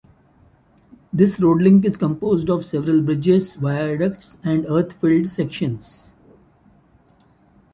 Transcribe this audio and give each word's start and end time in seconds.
This 1.13 1.37
roadlink 1.37 1.85
is 1.85 1.95
composed 1.95 2.49
of 2.49 2.65
several 2.65 3.03
bridges, 3.03 3.53
viaducts 3.53 4.39
and 4.43 4.65
earth-filled 4.67 5.29
sections. 5.29 6.15